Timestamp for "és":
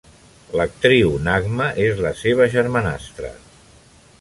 1.85-2.01